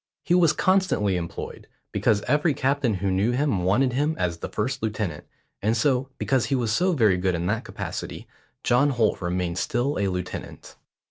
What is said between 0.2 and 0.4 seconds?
He